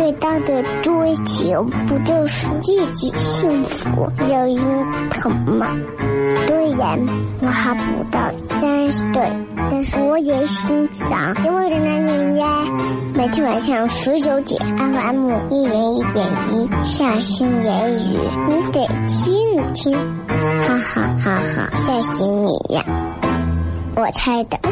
[0.00, 4.56] 最大的追求不就是自己幸福、有人
[5.10, 5.66] 疼吗？
[6.46, 6.98] 虽然
[7.42, 9.30] 我还不到三十岁，
[9.70, 12.64] 但是我也心脏因为的男人呀。
[13.14, 18.16] 每天晚上十九点，FM 一人一点一，下心言语，
[18.48, 19.92] 你得听听，
[20.62, 22.82] 哈哈哈哈，吓死你呀！
[23.96, 24.58] 我猜的。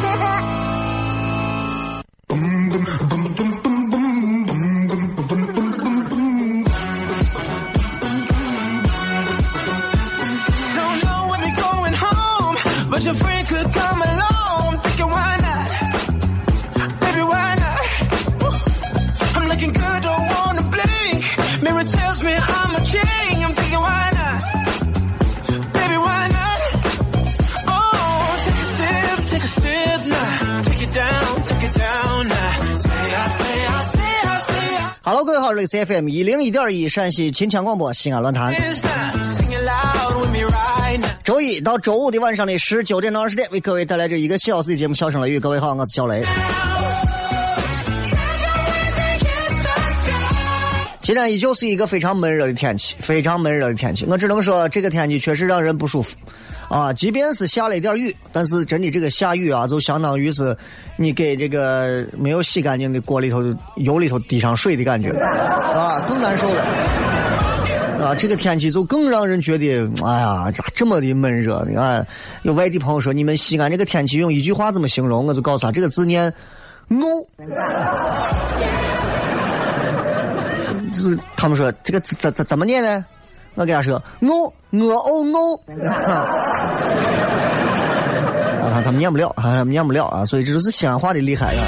[35.01, 38.53] Hello，各位好，这里是 FM 一零一点一陕西秦腔广播西安论坛。
[41.23, 45.37] 周一到周五的晚上的十九点到二十点，为各位带来这一个小时的节目《笑声雷雨》。
[45.41, 46.23] 各位好，我是小雷。
[51.01, 54.05] 今天依旧是一个非常闷热的天气，非常闷热的天气。
[54.05, 56.15] 我只能说，这个天气确实让人不舒服。
[56.69, 60.55] 啊，即便是下了一点雨，但是真的这个下雨啊，就相当于是
[60.97, 63.43] 你给这个没有洗干净的锅里头
[63.77, 66.63] 油里头滴上水的感觉，啊，更难受了。
[68.01, 71.63] 啊，这个天气就更让人觉得，哎呀，咋这么的闷热？
[71.65, 71.81] 呢？
[71.81, 72.05] 啊，
[72.43, 75.27] 有外地朋友说，你们西安这个天气用一句话怎么形容？
[75.27, 76.33] 我就告诉他，这个字念
[76.87, 77.27] “怒”。
[80.91, 83.05] 就是他们说这个怎怎怎么念呢？
[83.55, 85.59] 我给他说，我我哦我，
[88.63, 91.67] 啊，他们念不了，啊，他们念不了啊，所以这就是西安话的厉害啊。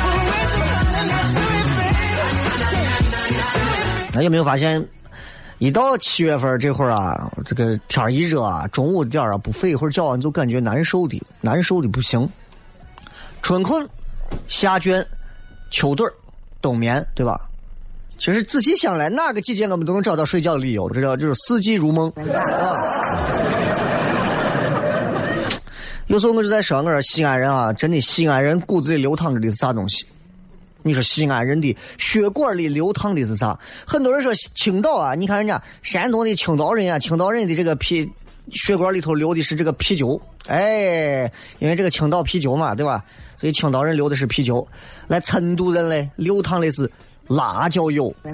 [4.13, 4.85] 那有没有发现，
[5.61, 12.27] 一到七月份这会儿啊，这个天一热啊，中午点啊，不睡一会儿觉，你就感觉难受的，难受的不行。
[13.43, 13.87] 春困、
[14.47, 15.05] 夏倦、
[15.69, 16.11] 秋盹、
[16.63, 17.39] 冬眠，对吧？
[18.17, 23.21] 其实仔细想来，哪个季节我们都能找到睡觉的理由，这叫就是四季如梦啊。
[26.07, 30.07] 有时候我就在说，我说西安人啊，真的西安人骨子里流淌着的是啥东西？
[30.83, 33.57] 你说西安人的血管里流淌的是啥？
[33.85, 38.09] 很多人说青岛啊，你看人家山东的青岛人啊，青岛人的这个啤
[38.51, 43.03] 血管里头流的是这个啤酒，哎，因为这个青岛啤酒嘛，对吧？
[43.37, 44.67] 所以青岛人流的是啤酒。
[45.07, 46.91] 来，成都人嘞，流淌的是。
[47.27, 48.13] 辣椒油，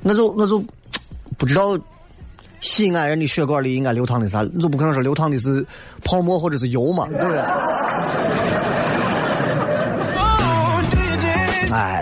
[0.00, 0.62] 那就那就
[1.36, 1.76] 不知道
[2.60, 5.66] 西安人的血管里应该流淌的啥，就不可能说流淌的是
[6.04, 7.42] 泡沫或者是油嘛，对不对？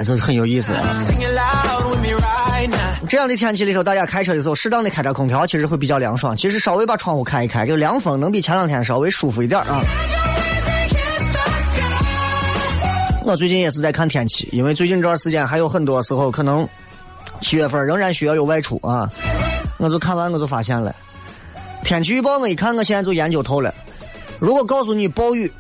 [0.01, 0.73] 哎，这很有意思。
[3.07, 6.35] 这样的天气里头，大家开车的时候适当的开点空调，其实会比较凉爽。
[6.35, 9.83] 其实稍微把窗户开一开，这个凉风能比前两天稍微舒服一点啊。
[13.27, 16.67] 我最近也是在看天气，因为最近这段时间还有很多时候可能
[17.43, 19.07] 七月份仍然需要有外出啊。
[19.77, 20.97] 我就看完我就发现了，
[21.85, 23.75] 天气预报我一看，我现在就研究透了。
[24.39, 25.53] 如果告诉你暴雨，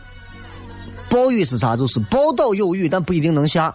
[1.10, 1.76] 暴雨是啥？
[1.76, 3.74] 就是报道有雨，但不一定能下。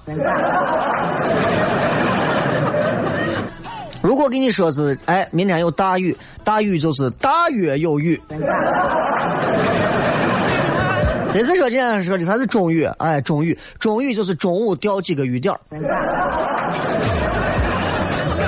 [4.01, 8.21] 如果给你说是，哎，明天有大雨，大雨就是大约有雨。
[11.33, 15.53] 这次说今天说的它是中雨，哎，中雨，中雨就是中午掉几个雨点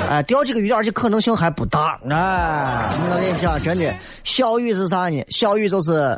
[0.09, 3.93] 哎，掉几个雨点这可能性还不大，哎，我跟你讲，真的，
[4.23, 5.21] 小雨是啥呢？
[5.29, 6.17] 小雨就是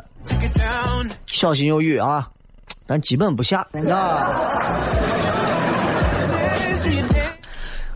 [1.26, 2.28] 小心有雨啊，
[2.90, 3.64] 咱基本不下。
[3.88, 4.32] 啊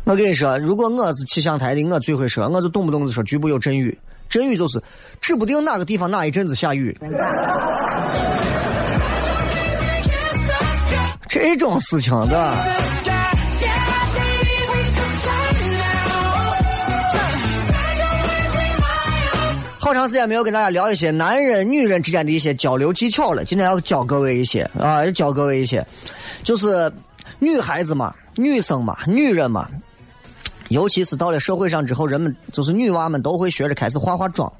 [0.04, 3.98] 我跟你说如果我是气象台的我最会说我就动不动就说局部有阵雨。
[4.28, 4.80] 阵雨就是
[5.20, 6.96] 指不定哪个地方哪一阵子下雨
[11.28, 12.54] 这种事情的
[19.84, 25.86] 好长时间没有跟大家聊一些男人、女人之间的一些交流技巧了，今天要教各位一些啊，要教各位一些，
[26.42, 26.90] 就是
[27.38, 29.68] 女孩子嘛、女生嘛、女人嘛，
[30.70, 34.50] 尤其是到了社会上之后，人们就是女娃们都会学着开始化化妆，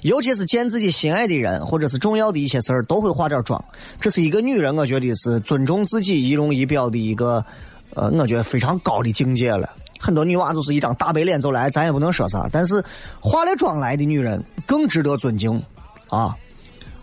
[0.00, 3.62] 尤其是见自己心爱的人或者是重要的一些事儿，都会化点妆。
[4.00, 7.44] 这是一个女人，我觉得是尊重自己仪容仪表的一个，
[7.90, 9.68] 呃，我觉得非常高的境界了。
[10.04, 12.46] 很多女娃就是一张大白脸走来，咱也不能说啥。
[12.52, 12.84] 但是
[13.20, 15.62] 化了妆来的女人更值得尊敬，
[16.10, 16.36] 啊！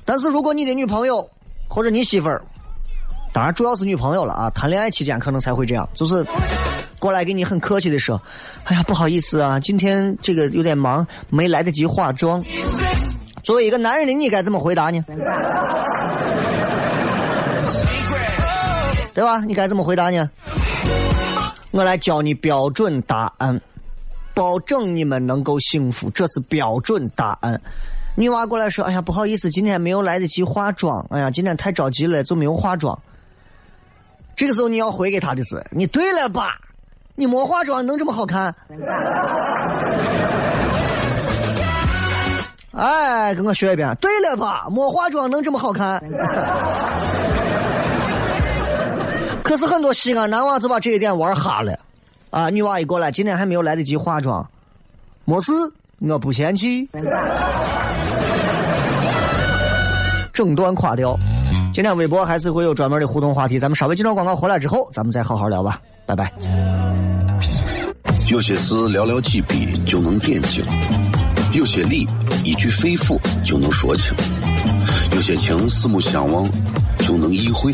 [0.06, 1.28] 但是如果你的女朋友
[1.68, 2.44] 或者你媳妇儿，
[3.34, 6.24] 当然主要是女朋友了啊，谈恋爱期间可能才会这样，就是
[7.00, 8.22] 过来给你很客气的说
[8.66, 12.44] ：“哎呀，不好意思啊，今天这个有点忙，没来得及化妆。”
[13.42, 15.04] 作为一个男人的你该怎么回答呢？
[19.16, 19.40] 对吧？
[19.48, 20.30] 你该怎么回答呢？
[21.72, 23.60] 我来教你标准答案，
[24.34, 26.10] 保证你们能够幸福。
[26.10, 27.60] 这是标准答案。
[28.18, 31.06] 女娃过来说：“哎呀，不好意思，今天没有来得及化妆。
[31.10, 33.00] 哎呀，今天太着急了，就没有化妆。”
[34.36, 36.60] 这个时候你要回给她的是：“你对了吧？
[37.16, 38.54] 你没化妆能这么好看？”
[42.74, 43.96] 哎，跟我学一遍。
[44.02, 44.68] 对了吧？
[44.70, 46.04] 没化妆能这么好看？
[49.52, 51.78] 可是很多西安男娃就把这一点玩哈了，
[52.30, 54.50] 啊，女娃一过来，今天还没有来得及化妆，
[55.26, 55.52] 没事，
[56.00, 56.90] 我不嫌弃，
[60.32, 61.20] 整段垮掉。
[61.74, 66.32] 今天微博还是会有专门的互动话题，咱们稍微进段广告回来之后，咱们再好好聊吧，拜拜。
[68.30, 70.64] 有些事寥寥几笔就能点睛，
[71.52, 72.08] 有些理
[72.46, 74.16] 一句肺腑就能说清，
[75.14, 76.50] 有些情四目相望
[77.00, 77.74] 就能意会。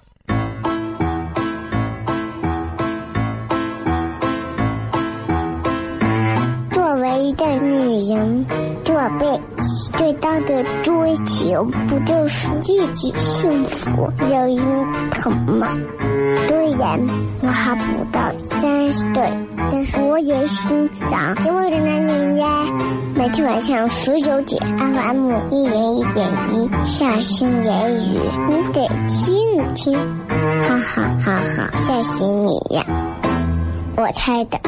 [7.21, 8.45] 一个女人，
[8.83, 15.67] 做辈子最大的追求，不就是自己幸福、有人疼吗？
[16.47, 16.99] 虽然
[17.41, 22.65] 我还不到三十岁，但是我也心脏因为的男人呀。
[23.15, 28.19] 每天晚上十九点，FM 一零一点一，下心言语，
[28.49, 29.99] 你得听听，
[30.63, 32.83] 哈哈哈哈，吓死你呀！
[33.95, 34.59] 我猜的。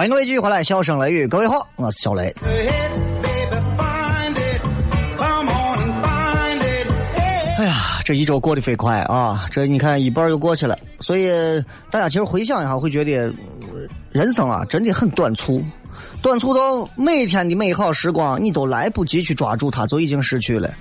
[0.00, 2.34] 欢迎各位继续回来，笑声雷雨，各位好，我是小雷。
[7.58, 9.46] 哎呀，这一周过得飞快啊！
[9.50, 11.28] 这你看一半又过去了，所以
[11.90, 13.30] 大家其实回想一下，会觉得
[14.10, 15.62] 人生啊真的很短促，
[16.22, 20.72] 短促到每天的美好时光你都来不及去抓住它，就已经失去了。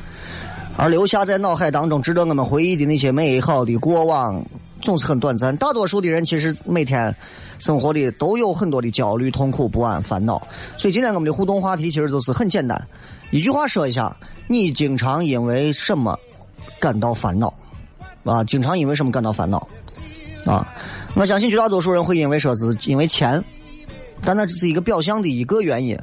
[0.77, 4.41] 而留下在脑海当中值得我们回忆的那些美好的过往，
[4.81, 5.55] 总是很短暂。
[5.57, 7.15] 大多数的人其实每天
[7.59, 10.41] 生活里都有很多的焦虑、痛苦、不安、烦恼。
[10.77, 12.88] 所以今天我们的互动话题其实就是很简单，
[13.31, 14.15] 一句话说一下：
[14.48, 16.17] 你经常因为什么
[16.79, 17.53] 感到烦恼？
[18.24, 19.67] 啊，经常因为什么感到烦恼？
[20.45, 20.74] 啊，
[21.15, 23.43] 我相信绝大多数人会因为说是因为钱，
[24.21, 25.98] 但那只是一个表象的一个原因。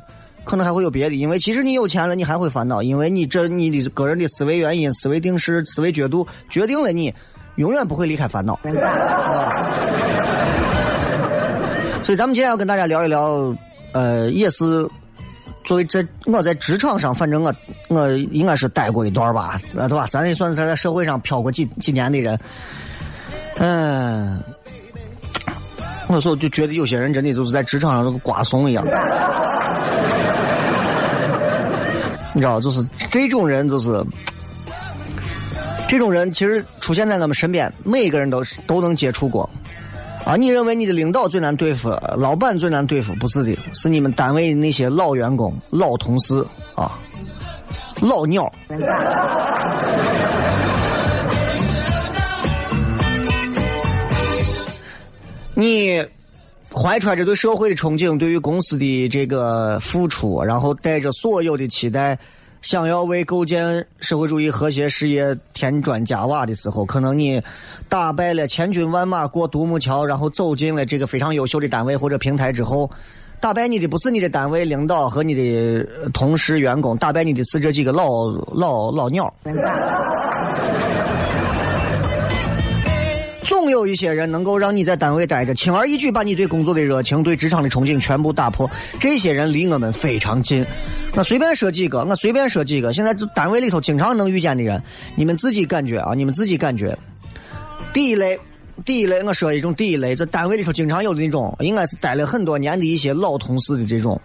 [0.45, 7.13] 可能还会有别的，因为其实你有钱了，你还会烦恼，因为你这你的个人的思维原因、思维定式、思维角度决定了你
[7.57, 8.59] 永远不会离开烦恼。
[12.03, 13.55] 所以咱们今天要跟大家聊一聊，
[13.93, 14.89] 呃，也是
[15.65, 17.53] 作为这我在职场上，反正我
[17.89, 20.07] 我应该是待过一段吧，呃对吧？
[20.09, 22.39] 咱也算是在社会上漂过几几年的人，
[23.57, 24.43] 嗯。
[26.09, 28.85] 我说，就觉得有些人真的就是在职场上跟瓜怂一样。
[32.33, 34.01] 你知道，就是这种人，就是
[35.89, 39.49] 这种人其实出现在咱们身边，每一个人都是都能接触过。
[40.25, 43.15] 啊，你认为你的领导最难对付，老板最难对付？
[43.15, 46.99] 不是的，是你们单位那些老员工、老同事啊，
[48.01, 48.53] 老鸟。
[55.55, 56.05] 你
[56.75, 62.19] 怀揣着对社会的憧憬，对于公司的这个付出，然后带着所有的期待。
[62.67, 67.41] 想要为构建社会主义和谐事业添砖加瓦的时候，可能你
[67.89, 72.91] 打败了千军万马过独木桥，然后走进了这个非常优秀的单位或者平台之后，
[73.41, 79.33] 打败你的不是你的单位领导和你的同事员工，打败你的是这几个老老老鸟。
[83.67, 88.71] 总有一些人能够让你在单位待着，轻而易举把你对工作的热情、对职场的憧憬全部打破。
[89.01, 90.65] 这些人离我们非常近。
[91.17, 92.93] 我随便说几个，我随便说几个。
[92.93, 94.81] 现在单位里头经常能遇见的人，
[95.17, 96.97] 你们自己感觉啊，你们自己感觉。
[97.93, 98.39] 第一类，
[98.85, 104.21] 第一类，我说一种第一类，在单位里头经常有的那种，应该是待了很多年的一些老同事的这种。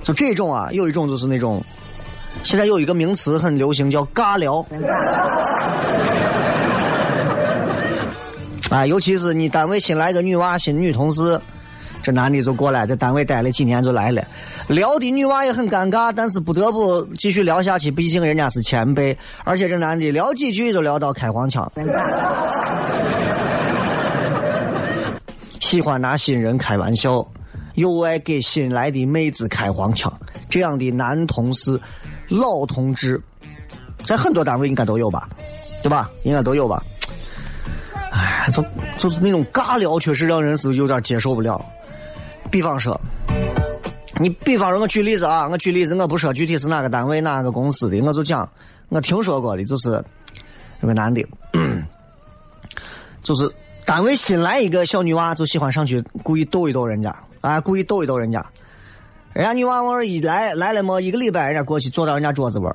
[0.00, 1.62] 就这种啊，有一种就是那种，
[2.44, 4.66] 现在有一个名词很流行，叫尬聊。
[8.72, 11.38] 啊，尤其是你单位新来个女娃、新女同事，
[12.02, 14.26] 这男的就过来，在单位待了几年就来了，
[14.66, 19.14] 聊的女娃也很尴尬，但是不得不继续聊下去，毕竟人家是前辈，
[19.44, 21.70] 而且这男的聊几句就聊到开黄腔，
[25.60, 27.22] 喜欢拿新人开玩笑，
[27.74, 30.10] 又爱给新来的妹子开黄腔，
[30.48, 31.78] 这样的男同事、
[32.30, 33.20] 老同志，
[34.06, 35.28] 在很多单位应该都有吧，
[35.82, 36.10] 对吧？
[36.22, 36.82] 应该都有吧。
[38.22, 38.64] 哎，就
[38.96, 41.60] 就是那种尬聊，确实让人是有点接受不了。
[42.52, 42.98] 比方说，
[44.20, 48.48] 你比方说，我举例子啊，我举例子，我不说具体是哪个单位、哪个公司的，我就讲
[48.90, 49.90] 我听说过的，就是
[50.80, 51.26] 有个男的，
[53.24, 53.50] 就是
[53.84, 58.44] 单位新来一个小女娃，就喜欢上去故意逗一逗人家，啊，故意逗一逗人家。
[59.32, 62.72] 人家女娃往这一来，来了么一个礼拜，人家过去坐到人家桌子边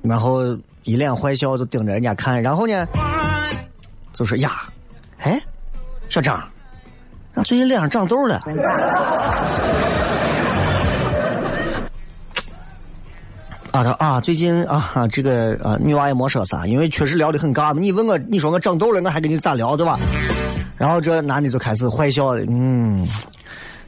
[0.00, 2.86] 然后一脸坏笑，就盯着人家看，然后呢？
[4.12, 4.50] 就说呀，
[5.18, 5.40] 哎，
[6.08, 6.36] 小张，
[7.34, 8.42] 啊，最近脸上长痘了。
[13.72, 17.80] 啊，他啊，最近啊，这个啊，女娃也没说啥，因为确实聊的很尬嘛。
[17.80, 19.98] 你问我，你说我长痘了，我还跟你咋聊，对吧？
[20.76, 23.08] 然后这男的就开始坏笑了，嗯，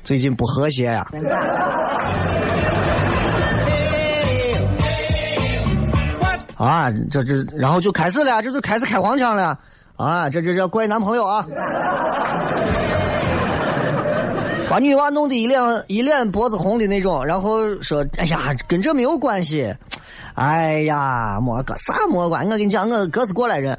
[0.02, 1.06] 最近不和谐呀。
[6.56, 9.58] 啊，这这，然后就开始了，这就开始开黄腔了。
[9.96, 11.46] 啊，这这这怪男朋友啊！
[14.70, 19.72] 把女娃弄得一脸一脸脖子红的那种，然后说：“哎呀，跟这没有关系。”
[20.34, 23.78] 哎呀，没个啥没关，我跟你讲，我哥是过来人。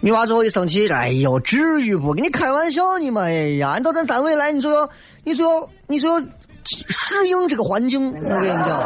[0.00, 2.14] 女娃最后一生气，哎呦，至于不？
[2.14, 3.22] 跟你开玩笑呢嘛！
[3.24, 4.88] 哎呀，你到咱单位来，你就要，
[5.24, 6.18] 你就要，你就要
[6.64, 8.14] 适应这个环境。
[8.14, 8.80] 我跟你讲。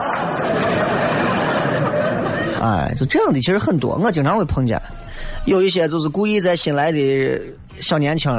[2.61, 4.81] 哎，就这样的其实很多，我经常会碰见，
[5.47, 7.41] 有一些就是故意在新来的
[7.81, 8.31] 小年轻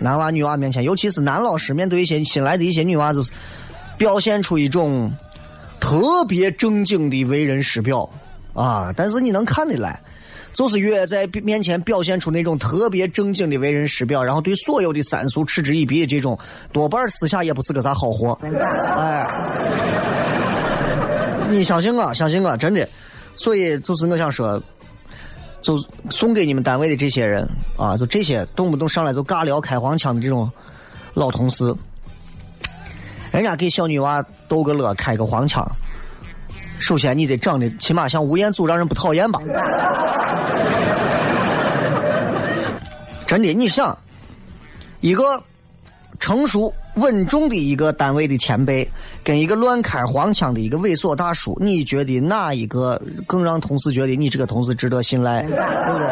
[0.00, 3.30] 男娃女娃面前，尤其是男老师面对一些新来的一些女娃，就是
[3.96, 5.12] 表现出一种
[5.78, 8.10] 特别正经的为人师表
[8.52, 10.00] 啊，但是你能看得来，
[10.52, 16.36] 就是越在面前表现出那种特别正经的为人师表，然后对所有的三俗嗤之以鼻的这种，
[16.72, 18.36] 多半私下也不是个啥好货。
[18.98, 19.30] 哎，
[21.48, 22.88] 你相信我，相信我，真的。
[23.34, 24.62] 所以，就是我想说，
[25.60, 25.76] 就
[26.10, 30.50] 送给你们单位的这些人啊，就这些动不动上来就尬聊、开黄腔的这种
[31.14, 31.74] 老同事，
[33.32, 35.66] 人家给小女娃逗个乐、开个黄腔，
[36.78, 39.40] 首先你得长得起码像吴彦祖，让人不讨厌吧？
[43.26, 43.96] 真的，你想
[45.00, 45.42] 一个。
[46.22, 48.88] 成熟稳重的一个单位的前辈，
[49.24, 55.42] 跟一个乱开黄腔的一个猥琐大叔，你觉得哪一个更让同事觉得你这个同事值得信赖？
[55.42, 56.06] 对不对？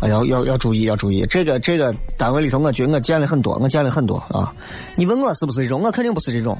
[0.00, 4.50] 哎，要要要注意，要注意，这个这个单位里头，我觉得我见了很多，我见了很多啊。
[4.96, 5.82] 你问我是不是这种？
[5.82, 6.56] 我肯定不是这种。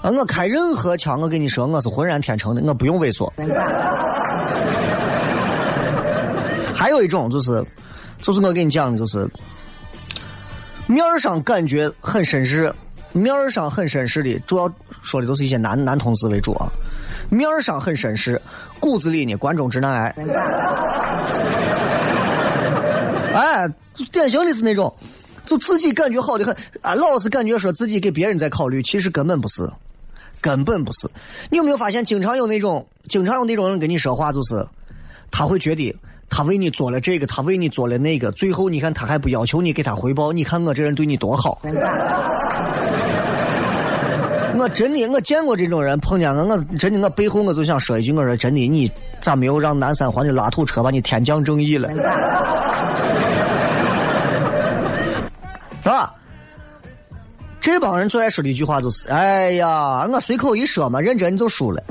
[0.00, 3.28] 啊，我开任何枪，我跟你说，我是浑然天成的，我不用猥琐。
[6.72, 7.66] 还有一种就是。
[8.20, 9.28] 就是我跟你讲的，就是
[10.86, 12.72] 面儿上感觉很绅士，
[13.12, 14.72] 面儿上很绅士的，主要
[15.02, 16.70] 说的都是一些男男同事为主啊。
[17.28, 18.40] 面儿上很绅士，
[18.80, 20.14] 骨子里呢关中直男癌。
[23.32, 23.68] 哎，
[24.10, 24.92] 典型的是那种，
[25.46, 29.70] 就自己感觉好的很啊，老是感觉说自己给别人在考虑，其实根本不是
[30.40, 31.08] 根本不是。
[31.50, 34.66] 你有没有发现，经常有那种，经常有那种人跟你说话，就是
[35.30, 35.96] 他会觉得
[36.30, 41.60] 他为你做了这个，他为你做了那个，最后你看他还不要求你给他回报，你看我这人对你多好。
[44.56, 51.90] 我真的，我见过这种人，碰见我，我真的，我背后我就想说一句，我说真的，你咋没有让南三环的拉土车把你天降正义了？
[55.82, 56.14] 是吧？
[57.60, 61.82] 这帮人最爱说的一句话就是：“哎呀，我随口一说嘛，认真你就输了。”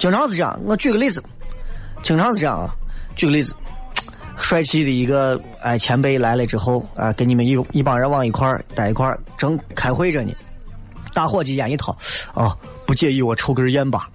[0.00, 0.58] 经常是这样。
[0.64, 1.22] 我举个例子，
[2.02, 2.74] 经常是这样啊。
[3.14, 3.54] 举个例子，
[4.40, 10.32] 帅气的一个哎前辈来了之后啊，跟你们一一帮人往一块儿待一块儿，正开会着呢。
[11.12, 11.94] 打火机烟一掏，
[12.32, 14.08] 啊，不介意我抽根烟吧？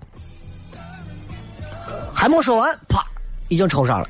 [2.13, 3.03] 还没说完，啪，
[3.49, 4.07] 已经抽上了。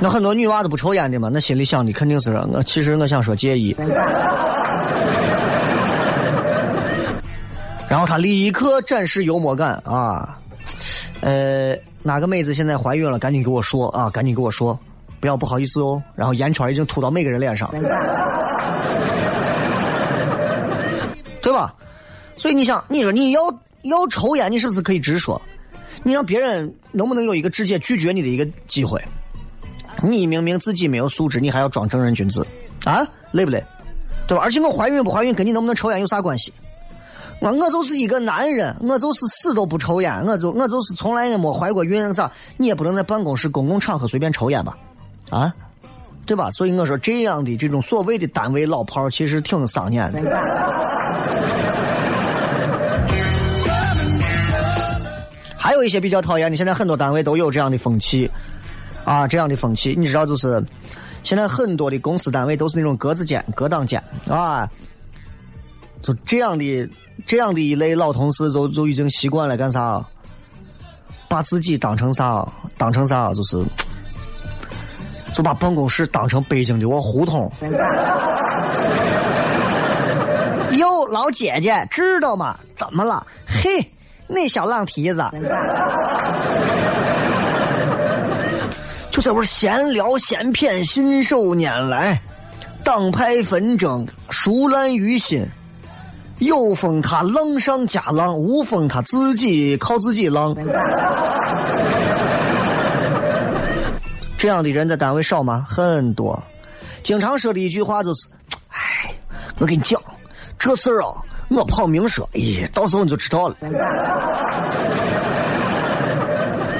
[0.00, 2.62] 那很多女娃子不抽烟的嘛，那心里想的肯定是我。
[2.62, 3.74] 其实我想说介意。
[7.88, 10.38] 然后他立刻展示幽默感啊，
[11.20, 13.18] 呃，哪个妹子现在怀孕了？
[13.18, 14.78] 赶紧给我说啊，赶紧给我说，
[15.20, 16.02] 不要不好意思哦。
[16.14, 17.70] 然后烟圈已经吐到每个人脸上，
[21.40, 21.74] 对吧？
[22.36, 23.40] 所以你想，你说你要
[23.82, 25.40] 要抽烟，你是不是可以直说？
[26.02, 29.02] 你让别人能不能有一个直接拒绝你的一个机会？
[30.02, 32.46] 你明明自己没有素质，你还要装正人君子，
[32.84, 33.00] 啊，
[33.32, 33.64] 累不累？
[34.28, 34.44] 对吧？
[34.44, 36.52] 而且我怀孕不怀孕跟你能不能抽烟有啥关系？
[37.40, 42.30] 我我就是一个男人，我就是死都不抽烟，我就我就是从来也没怀过孕，咋？
[42.56, 44.76] 你也不能在办公室、公共场合随便抽烟吧？
[45.30, 45.54] 啊，
[46.26, 46.50] 对吧？
[46.50, 50.20] 所以我说这样的这种所谓的单位老炮其实挺伤眼的。
[55.56, 58.30] 还有一些比较讨厌的，现在很多单位都有这样的风气。
[59.04, 60.62] 啊，这样的风气，你知道，就是
[61.22, 64.68] 现在很多的公司单位都是那种格子间、隔档间啊，
[66.02, 66.90] 就这样的
[67.26, 70.02] 这样的一类老同事，就就已经习惯了干啥？
[71.28, 72.46] 把自己当成啥？
[72.76, 73.34] 当成啥？
[73.34, 73.62] 就是
[75.32, 77.52] 就把办公室当成北京的我胡同。
[80.72, 82.56] 哟，老姐姐，知道吗？
[82.74, 83.26] 怎么了？
[83.46, 83.92] 嘿，
[84.26, 85.22] 那小浪蹄子。
[89.10, 92.22] 就在我闲聊闲谝，信手拈来，
[92.84, 95.44] 党派纷争熟烂于心，
[96.38, 100.56] 有风他浪上加浪，无风他自己靠自己浪。
[104.36, 105.64] 这样的人在单位少吗？
[105.68, 106.40] 很多，
[107.02, 108.28] 经常说的一句话就是
[108.70, 109.12] ：“哎，
[109.58, 110.00] 我跟你讲，
[110.56, 111.12] 这事儿啊，
[111.50, 113.56] 我跑明说，咦，到时候你就知道了。”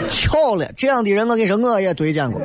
[0.08, 2.40] 巧了，这样的人我跟你说，我也对见过。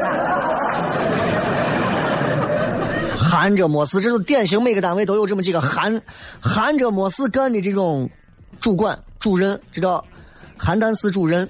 [3.44, 6.02] 含着没事，这种典型，每个单位都有这么几个含
[6.40, 8.10] 含着没事干的这种
[8.62, 10.02] 主管、主任，知道？
[10.58, 11.46] 邯郸市主任。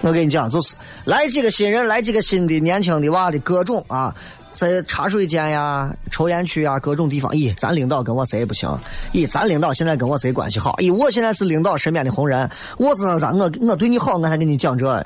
[0.00, 4.12] 我跟你讲，就是来几个新人，来几个新的年轻的娃的各种啊。
[4.54, 8.68] 在茶水间呀、抽烟区呀，各种地方，咦，咱领导跟我谁也不行？
[9.12, 10.72] 咦，咱领导现在跟我谁关系好？
[10.78, 15.00] 咦，我现在是领导身边的红人，我是那啥，我我对你好，我还跟你讲这。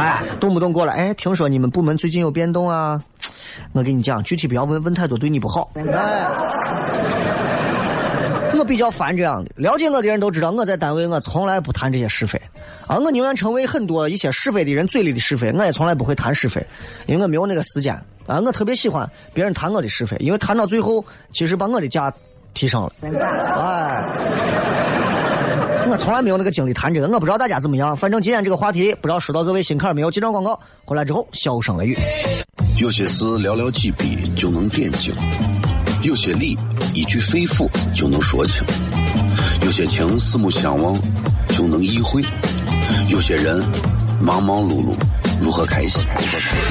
[0.00, 3.02] 哎，动不动过来，哎，听说你们部门最近有变动啊？
[3.72, 5.70] 我跟你讲，具体不要问，问太多对你不好。
[5.74, 6.26] 哎
[8.58, 12.38] 我比较烦这样的，了解我的人都知道，我在单位我从来不谈这些是非，
[12.86, 16.66] 啊，我宁愿成为很多一些是非的人嘴里的是非，我也从来不会谈是非，
[17.06, 17.94] 因为我没有那个时间
[18.26, 18.38] 啊。
[18.40, 22.12] 我特别喜欢别人谈我的是非，因为谈到最后，其实把我的价
[22.52, 22.92] 提升了。
[23.00, 24.04] 哎，
[25.90, 27.96] 我从来没有那个精力谈这个，我不知道大家怎么样。
[27.96, 30.08] 反正今天这个话题，不知道说到各位心坎没有？
[30.08, 31.98] 几张广告回来之后，笑声雷雨。
[32.78, 35.12] 有些事寥寥几笔就能点睛。
[36.04, 36.56] 有些理
[36.94, 38.64] 一句肺腑就能说清，
[39.62, 40.96] 有些情四目相望
[41.48, 42.22] 就能意会，
[43.08, 43.60] 有些人
[44.20, 44.94] 忙忙碌碌
[45.42, 46.00] 如何开心？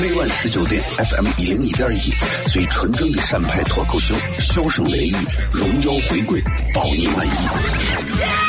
[0.02, 2.14] 每晚十九点，FM 一零一点一，
[2.50, 5.16] 最纯正的陕派脱口秀，笑声雷雨，
[5.52, 6.42] 荣耀回归，
[6.74, 8.49] 保你满意。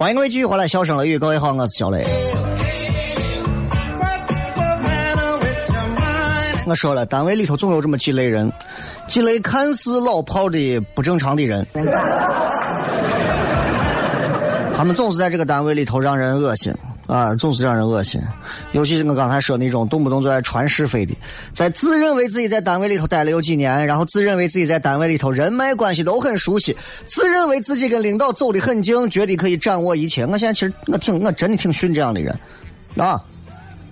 [0.00, 2.02] 欢迎各位继续回来，笑声雷雨，各位好，我是小雷。
[6.64, 8.50] 我说了，单位里头总有这么几类人，
[9.06, 11.66] 几类看似老炮的不正常的人，
[14.74, 16.72] 他们总是在这个单位里头让人恶心
[17.10, 18.22] 啊，总是让人恶心。
[18.70, 21.12] 尤其是我刚才说那种动不动就在传是非的，
[21.52, 30.24] 在自认为自己在单位里头待了有几年，然后自认为自己在单位里头人脉关系都很熟悉，自认为自己跟领导走得很近，觉得可以掌握一切。
[30.24, 32.38] 我现在其实我挺我真的挺训这样的人，
[32.96, 33.20] 啊，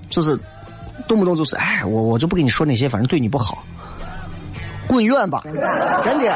[0.08, 0.38] 就是
[1.08, 3.64] 动不动就是哎，我我就不跟你说那些，反正对你不好，
[4.88, 5.42] 滚远吧！
[6.02, 6.26] 真的，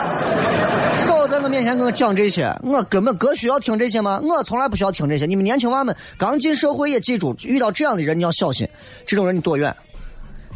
[0.95, 4.21] 少在我面前跟我讲这些，我根本哥需要听这些吗？
[4.23, 5.25] 我从来不需要听这些。
[5.25, 8.69] 你们年轻娃们刚进社会也记住，遇到这样的人你要小心，
[9.07, 9.75] 这种人你躲远。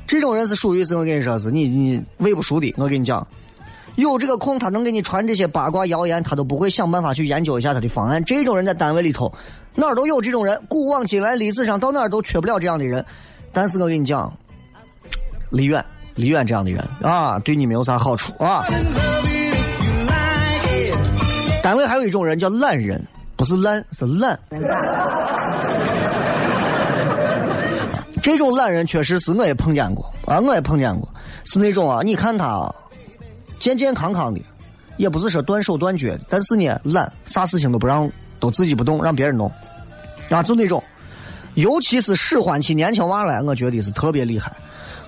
[0.06, 2.72] 这种人是属于是我跟你说是你你喂不熟的。
[2.76, 3.26] 我跟你讲，
[3.96, 8.22] 有这个空他能给你传这些八卦谣言，他都不会想办法去研究一下他的方案。
[8.24, 9.32] 这种人在单位里头
[9.74, 13.04] 哪儿都有这种人，古往今来历史上到哪儿都缺不了这样的人。
[13.52, 14.30] 但是我跟你讲，
[15.50, 15.82] 离远。
[16.16, 18.64] 离远这样的人啊，对你没有啥好处啊。
[21.62, 23.00] 单位还有一种人叫懒人，
[23.37, 24.38] 不是懒是懒。
[28.22, 31.09] 这种懒人确实是我也碰见过啊，我也碰见过，
[31.44, 32.74] 是那种啊，你看他啊
[33.59, 34.40] 健健康康的，
[34.96, 39.50] 也不是说断手断脚的，但是呢懒，啥事情都不让，都自己不动，让别人弄，
[40.31, 40.83] 啊，就那种，
[41.55, 44.52] 尤其是使唤起年轻娃来，我觉得是特别厉害。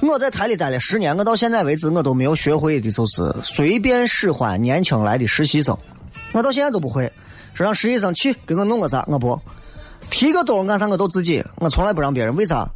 [0.00, 5.76] 我在台里待了十年，我到现在为止我都没有学会的，就是随便使唤年轻来的实习生，
[6.32, 7.10] 我到现在都不会。
[7.54, 9.38] 说让实习生去给我弄个啥，我不
[10.08, 12.34] 提个兜干啥我都自己，我从来不让别人。
[12.36, 12.68] 为啥？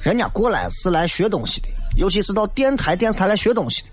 [0.00, 3.88] 人家过来是来学东西的，尤其是到电台、电视台来学东西的。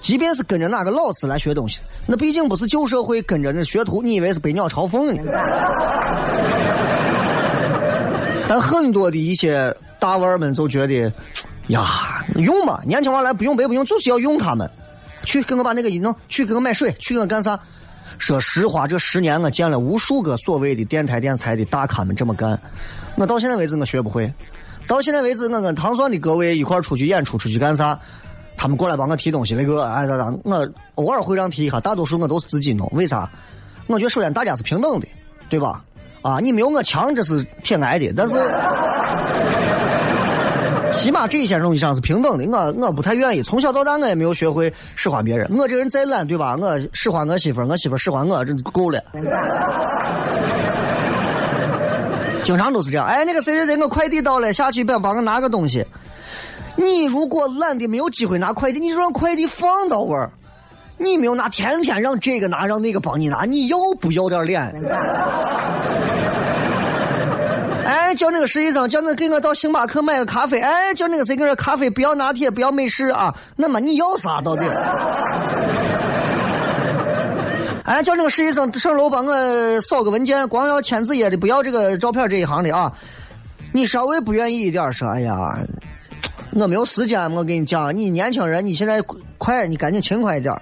[0.00, 5.22] 即便是跟着哪个老师来学东西，那毕竟不是旧社会跟着那学徒，你以为是百鸟朝凤呢？
[8.48, 10.52] 但很多的一些大腕们。
[10.52, 11.12] 就觉得。
[11.68, 14.68] 呀，用嘛，年轻娃来不用白不用，就是要用他们。
[15.24, 17.58] 去给我把那个一弄，去给我买水，去给我干啥？
[18.18, 22.58] 说实话，这十年我见了无数个所谓的电台电视台的大咖们这么干，
[23.16, 24.32] 我到现在为止我学不会。
[24.86, 27.98] 到现在为止，我跟唐蒜的各位一块出去演出，出去干啥？
[28.56, 32.88] 他们过来帮我提东西，那个哎咋咋，我偶尔会让提一下，大多数我都是自己弄。
[32.92, 33.30] 为啥？
[33.86, 35.06] 我觉得首先大家是平等的，
[35.50, 35.84] 对吧？
[36.22, 38.36] 啊，你没有我强，这是挺挨的，但是。
[40.92, 43.42] 起码这一些东西上是平等的，我我不太愿意。
[43.42, 45.48] 从小到大我也没有学会使唤别人。
[45.56, 46.56] 我这人再懒，对吧？
[46.56, 49.00] 我使唤我媳妇，我媳妇使唤我，这够了。
[52.42, 53.06] 经常都是这样。
[53.06, 55.84] 哎，那个谁谁谁，我快递到了，下去帮帮我拿个东西。
[56.76, 60.30] 你如果懒的没有机会拿快递，你就让快递放到位儿。
[60.96, 64.74] 你没有拿，天天让这个拿，让那个帮你拿，你要不要点脸？
[68.08, 70.58] 哎，叫那个实习生，叫那给我到星巴克买个咖啡。
[70.58, 73.34] 哎，叫那个谁给我咖啡，不要拿铁，不要美式啊。
[73.54, 74.64] 那么你要啥到底？
[77.84, 82.90] 哎，叫那个实习生上楼帮我扫个文件，光要签字页的，不要这个照片这一行的啊。
[83.74, 85.58] 你稍微不愿意一点说，哎呀，
[86.54, 89.02] 我没有时间，我跟你讲，你年轻人，你现在
[89.36, 90.58] 快，你赶紧勤快一点。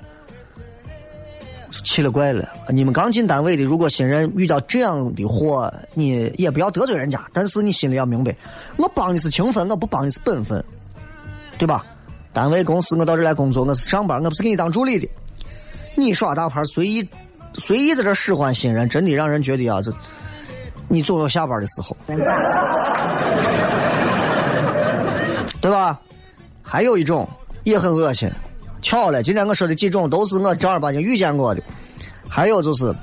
[1.84, 2.48] 奇了怪了！
[2.68, 8.36] 你们刚进单位的，如果新人遇到这样的货，你也不要得罪人家，但是你心里要明白，
[8.76, 10.64] 我帮你是情分，我不帮你是本分，
[11.58, 11.84] 对吧？
[12.32, 15.08] 单位公司我到这来工作，我是上班，我不是给你当助理的。
[15.94, 17.08] 你耍大牌，随意
[17.54, 19.92] 随意在这使唤新人，真的让人觉得啊，这
[20.88, 21.96] 你总有下班的时候，
[25.60, 25.98] 对吧？
[26.62, 27.28] 还有一种
[27.64, 28.30] 也很恶心。
[28.86, 31.60] 巧了，今天我说的几种都是我正儿八经遇见过的，
[32.28, 32.94] 还有就是，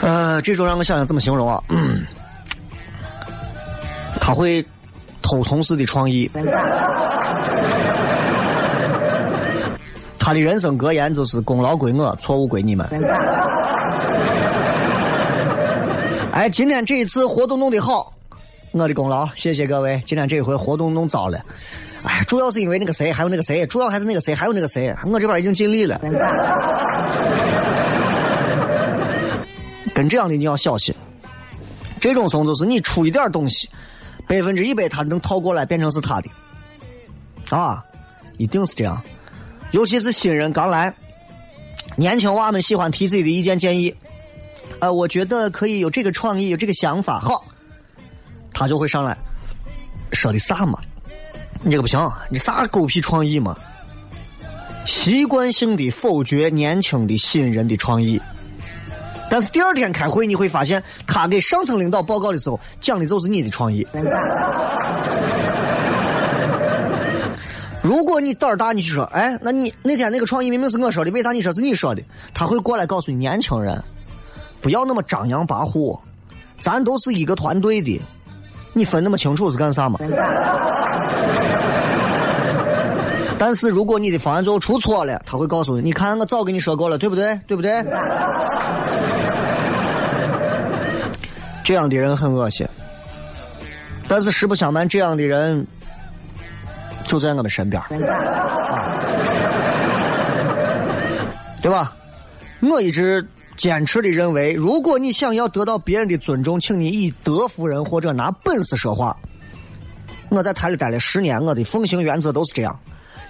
[0.00, 1.62] 呃，这种让我想想怎么形容啊？
[4.18, 4.64] 他会
[5.20, 6.30] 偷同事的创意，
[10.18, 12.88] 他的人生格言就是“功劳归我，错误归你们”。
[16.32, 18.14] 哎，今天这一次活动弄得好，
[18.78, 20.00] 我的功劳，谢谢各位。
[20.04, 21.44] 今天这一回活动弄糟了，
[22.02, 25.98] 哎，主要是因为那个谁，还有那个谁，主要还是那个谁，还有那个谁，我这边已经尽力了。
[29.94, 30.94] 跟这样的你要小心，
[32.00, 33.68] 这种怂就是你出一点东西，
[34.28, 36.30] 百分之一百他能套过来变成是他的，
[37.50, 37.84] 啊，
[38.36, 39.02] 一定是这样。
[39.72, 40.94] 尤其是新人刚来，
[41.96, 43.94] 年轻娃们喜欢提自己的意见建议。
[44.80, 47.44] 呃，我觉得可以有这个创意，有这个想法，好，
[48.52, 49.16] 他就会上来
[50.12, 50.78] 说的啥嘛？
[51.62, 53.56] 你这个不行，你啥狗屁创意嘛？
[54.86, 58.20] 习惯性的否决年轻的新人的创意，
[59.28, 63.86] 但是第二天开会你会发现，他给上层领导报告的时候讲的就是你的创意。
[67.82, 72.02] 如果你胆儿大，你去说，哎，那你那天那个创意明明是我说的，为啥你说是你说的？
[72.32, 73.82] 他会过来告诉你，年轻人。
[74.60, 75.98] 不要那么张扬跋扈，
[76.60, 78.00] 咱都是一个团队的，
[78.78, 79.98] 你分那么清楚是干啥嘛？
[83.36, 87.38] 但是如果你的方案最后出错了，他会告诉你，你看我早跟你说过了，对不对？
[87.46, 87.84] 对不对？
[91.64, 92.66] 这样的人很恶心，
[94.08, 95.66] 但是实不相瞒，这样的人
[97.04, 97.82] 就在我们身边，
[101.62, 101.92] 对吧？
[102.60, 103.26] 我一直。
[103.58, 109.14] 坚持的认为，如果你想要得到别人的尊重，请你以德服人或者拿本事说话。
[110.30, 112.78] 我在台里待了十年，我的奉行原则都是这样。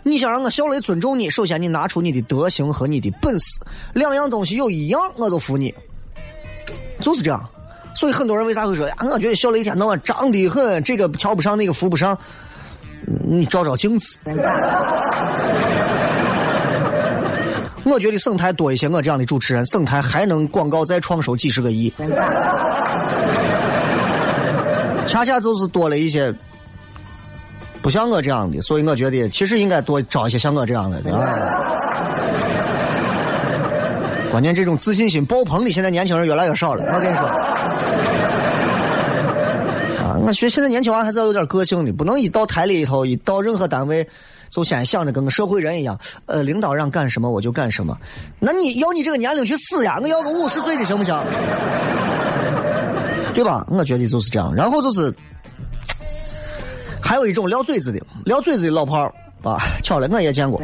[0.03, 3.65] 你想让我小雷尊重你，首先你拿出你的德行和你的本事，
[3.95, 5.75] 两样东西有一样我都服你，
[7.01, 7.49] 就是这样。
[7.95, 8.95] 所以很多人为啥会说呀？
[9.01, 12.17] 我觉得小雷一天到晚张的很，这个瞧不上，那个扶不上。
[13.27, 14.19] 你照照镜子。
[17.89, 21.93] 我觉得省台多一些我这样的主持人，省台还能广告再创收几十个亿。
[25.07, 26.35] 恰恰就是多了一些
[27.81, 31.01] 不像我这样的，所以我觉得其实应该多招一些像我这样的。
[34.31, 36.85] 关键这种自信心爆棚的，现在年轻人越来越少了。
[36.95, 37.27] 我跟你说，
[40.05, 44.07] 啊，我觉得现在年轻娃还是要有点个性的，不能一到台里头，一到任何单位。
[44.51, 47.97] 就先想着跟个社会人一样，呃，领导让干什么我就干什么。
[48.39, 49.99] 那你要你这个年龄去死呀？
[50.03, 51.15] 我要个五十岁的行不行？
[53.35, 53.65] 对吧？
[53.71, 54.55] 我觉得就是这样。
[54.55, 55.15] 然后就是，
[57.01, 59.13] 还有一种撂嘴子的，撂嘴子的老炮儿
[59.45, 60.61] 啊，巧了，我也见过。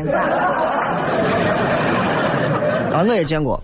[2.91, 3.63] 啊，我也见过。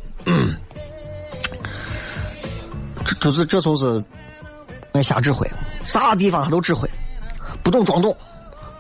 [3.04, 4.04] 这就是这就是
[4.92, 5.50] 爱瞎指挥，
[5.82, 6.88] 啥地方他都指挥，
[7.64, 8.16] 不懂装懂。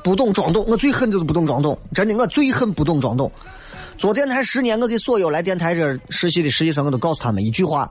[0.02, 1.78] 不懂装懂，我最恨就是不懂装懂。
[1.94, 3.30] 真的，我最恨不懂装懂。
[3.98, 7.90] 做电台十年，我给所有来电台这实习的实习生，我都告诉他们一句话：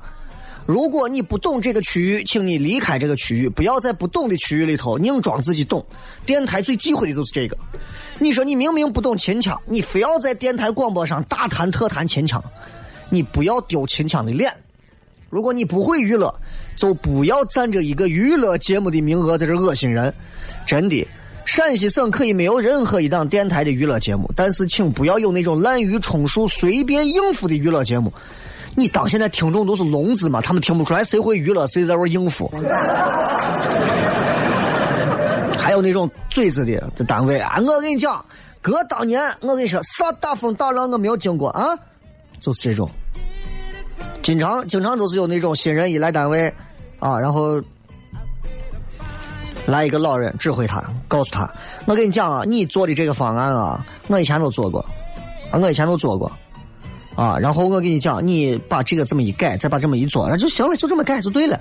[0.66, 5.86] 如果你不懂这个区域，请你离开这个区域，不要在不懂的区域里头硬装自己懂。
[6.26, 7.56] 电台最忌讳的就是这个。
[8.18, 12.44] 你说你明明不懂秦腔，你非要在电台广播上大谈特谈秦腔，
[13.10, 14.52] 你不要丢秦腔的脸。
[15.30, 16.34] 如果你不会娱乐，
[16.76, 20.12] 就不要占着一个娱乐节目的名额在这恶心人。
[20.66, 21.08] 真的。
[21.50, 28.14] 陕西省可以没有任何一档电台的娱乐节目，但是请不要有那种滥竽充数、随便应付的娱乐节目。
[28.76, 30.42] 你当现在听众都是聋子嘛？
[30.42, 32.48] 他们听不出来谁会娱乐，谁在玩应付。
[35.58, 38.24] 还有那种嘴子的在单位啊，我跟你讲，
[38.62, 41.76] 哥当年我跟你说啥大风大浪我没有经过啊，
[42.40, 42.88] 就是这种。
[44.22, 46.54] 经常经常都是有那种新人一来单位
[47.00, 47.60] 啊，然后。
[49.70, 51.48] 来一个老人指挥他，告诉他
[51.86, 54.84] ：“我跟你讲啊，你做的这个方案啊，我以前都做过，
[55.52, 56.32] 啊，我以前都做过，
[57.16, 61.60] 啊，然后我跟你讲，你把这个这么一改，再把这么一做，那就行了，就这么改就对了。”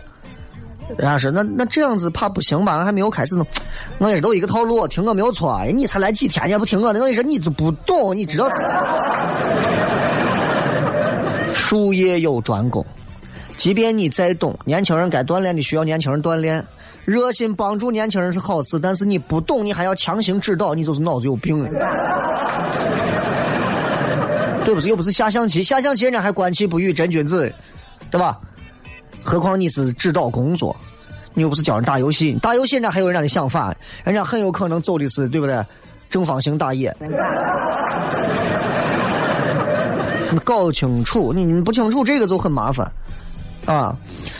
[0.97, 2.83] 人家说：“那那这样子怕不行吧？
[2.83, 3.45] 还没有开始呢。”
[4.01, 5.63] 我也是都一个套路，听我没有错。
[5.75, 7.01] 你才来几天，你还不听我的？
[7.01, 8.49] 我跟你说，你就不懂，你知道？
[11.53, 12.83] 术业有专攻，
[13.59, 16.65] 即便你再懂，年轻人该锻炼的需要年轻人锻炼。
[17.05, 21.65] 热心帮助年轻人是好事，但是你不懂，你还要强行指导，你就是脑子有病。
[24.65, 24.89] 对不是？
[24.89, 27.53] 又不是下象棋，下象棋人家还观棋不语，真君子，
[28.11, 28.39] 对吧？
[29.25, 30.77] 何况你是指导工作，
[31.35, 35.61] 你又不是教人打游戏，打游戏人家还有人家的想法，人家很有可能走的是对不对？
[36.09, 36.95] 正方形打野。
[40.31, 42.87] 你搞清楚，你不清楚这个就很麻烦
[43.73, 43.97] 啊。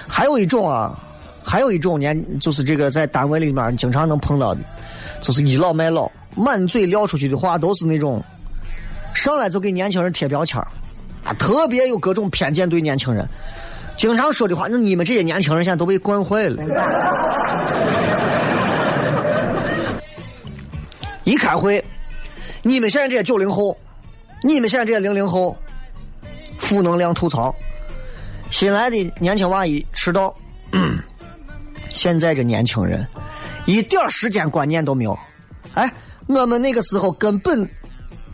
[0.09, 0.99] 还有一种啊。
[1.41, 4.61] 还有一种年，就是这个在单位里面经常能碰到的，
[5.23, 8.23] 就是倚老卖老，满嘴撂出去的话都是那种，
[9.15, 10.61] 上来就给年轻人贴标签
[11.25, 13.27] 啊，特别有各种偏见对年轻人。
[13.97, 16.63] 经常说的话，那你们这些年轻人现在都被惯坏了。
[21.25, 21.83] 一开会，
[22.63, 23.75] 你们现在这些九零后，
[24.43, 25.57] 你们现在这些零零后，
[26.59, 27.55] 负能量吐槽，
[28.51, 30.35] 新来的年轻娃一迟到，
[31.91, 33.07] 现在这年轻人
[33.67, 35.19] 一点时间观念都没有。
[35.75, 35.93] 哎，
[36.27, 37.71] 我们那个时候根本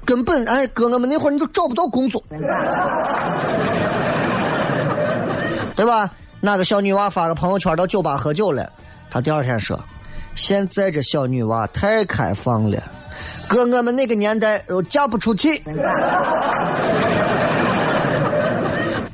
[0.04, 2.22] 根本哎，哥我们那会儿你都找不到工作。
[5.76, 6.10] 对吧？
[6.40, 8.70] 那个小女娃发个朋友圈到酒吧喝酒了，
[9.10, 9.78] 她第二天说
[10.36, 12.82] ：“现在这小女娃太开放了，
[13.48, 15.58] 搁我们那个年代都嫁不出去，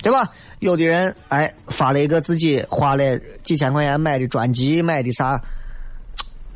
[0.03, 0.29] 对吧？”
[0.61, 5.41] 有的人哎发了一个自己花了几千块钱买的专辑，买的啥？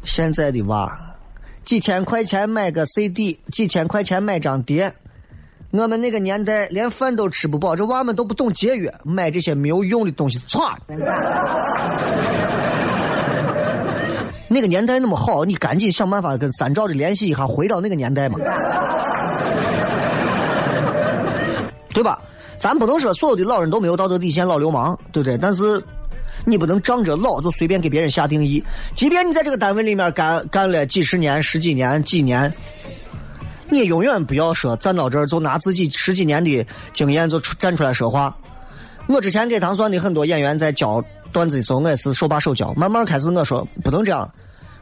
[0.04, 1.16] 现在的娃
[1.64, 4.92] 几千块钱买个 CD，几千块钱买张碟。
[5.70, 10.76] 我们那个年代连饭都吃不饱，这娃们都不懂节约，买这些没有用的东西，歘。
[14.46, 18.38] 那个年代那么好，你赶紧想办法跟三兆的联系一下，回到那个年代嘛，
[21.94, 22.20] 对吧？
[22.58, 25.36] 咱不能说所有的老人都没有道德底线，老流氓，对不对？
[25.36, 25.82] 但是
[26.44, 28.62] 你不能仗着老就随便给别人下定义，
[28.94, 32.52] 即便你在这个单位里面干干了几十年、十几年、几年。
[33.70, 38.36] 你永远不要说站到这儿就拿自己十几年的经验就站出来说话。
[39.06, 42.72] 我之前给唐算的很多演员在教段子的时候，我也是手把手教。
[42.74, 44.30] 慢慢开始我说不能这样，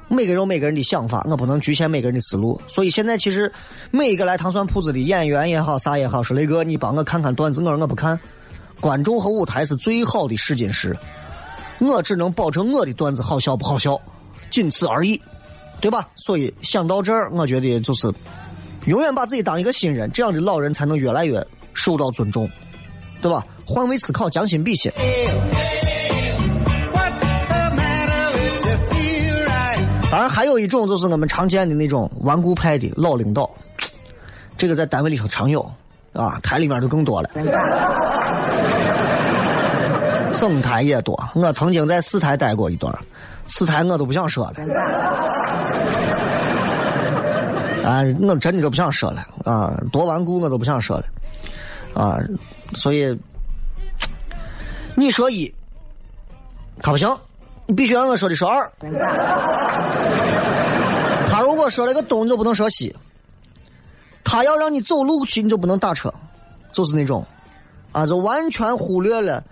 [0.09, 2.61] 每个人有每个人的想法，我不能局限每个人的思路。
[2.67, 3.51] 所以现在其实
[3.91, 8.19] 每一个来唐算铺子的演员也好，啥也好，说雷哥你帮我看看段子，我说我不看。
[8.81, 10.97] 观众和舞台是最好的试金石，
[11.81, 14.01] 我只能保证我的段子好笑不好笑，
[14.51, 15.21] 仅此而已，
[15.81, 16.09] 对吧？
[16.17, 18.13] 所以想到这儿，我觉得就是。
[18.87, 22.51] 永远把自己当一个新人，这样的老人才能越来越受到尊重，
[23.21, 23.47] 对吧？
[23.65, 24.91] 换位思考，将心比心。
[30.29, 33.51] 还有一种就是我们常见的那种顽固派的老领导，
[34.57, 35.61] 这个在单位里头常有，
[36.13, 37.31] 啊，台里面就更多了。
[40.33, 42.93] 省台也多，我曾经在四台待过一段，
[43.47, 44.55] 四台我都不想说了。
[47.85, 49.77] 啊，我真的都不想说了啊！
[49.93, 51.05] 多顽固，我都不想说了
[51.95, 52.17] 啊！
[52.75, 53.19] 所以
[54.95, 55.53] 你说一，
[56.81, 57.09] 可不行，
[57.67, 58.71] 你必须按我说的说二。
[61.29, 62.95] 他如果说了个东，你就不能说西。
[64.25, 66.13] 他要让你走路去，你就不能打车，
[66.73, 67.25] 就是那种
[67.93, 69.43] 啊，就完全忽略了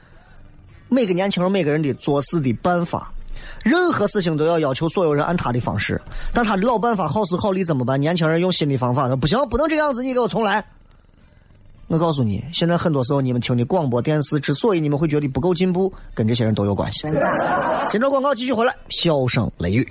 [0.88, 3.12] 每个年轻人每个人的做事的办法。
[3.62, 6.00] 任何事情都要要求所有人按他的方式，
[6.32, 8.00] 但他的老办法好时好利怎么办？
[8.00, 10.64] 年轻人用新的方法，不行，不能这样子，你给我重来。
[11.90, 17.08] 我告诉你，现在很多时候你们听的广播电视，之所以你们会觉得不够进步，跟这些人都有关系。
[17.88, 19.84] 接着广告继续回来，笑声雷雨。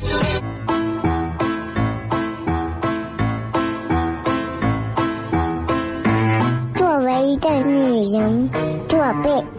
[6.77, 8.49] 作为一个女人，
[8.87, 9.58] 做背。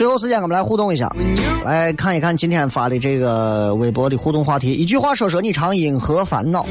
[0.00, 1.14] 最后时间，我们来互动一下，
[1.62, 4.72] 来看一看今天发的这个微博的互动话题。
[4.72, 6.64] 一句话说说你常因何烦恼？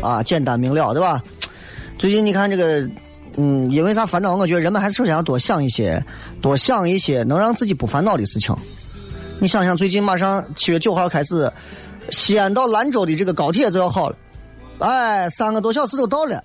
[0.00, 1.20] 啊，简单明了，对吧？
[1.98, 2.88] 最近你看这个，
[3.36, 4.36] 嗯，因为啥烦恼？
[4.36, 6.00] 我觉得人们还是首先要多想一些，
[6.40, 8.54] 多想一些能让自己不烦恼的事情。
[9.40, 11.52] 你想想，最近马上七月九号开始，
[12.10, 14.16] 西安到兰州的这个高铁就要好了，
[14.78, 16.44] 哎，三个多小时都到了。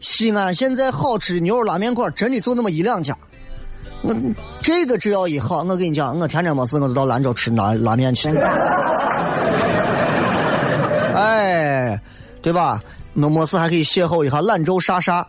[0.00, 3.16] 西安现在好吃的牛肉拉面馆真的就那么一两家。
[4.02, 4.14] 我
[4.60, 8.28] 这个只要一好，我跟你讲，我天天没事我就到兰州吃拉拉面去。
[11.14, 12.00] 哎，
[12.40, 12.78] 对吧？
[13.14, 15.26] 没没事还可以邂逅一下兰州莎莎。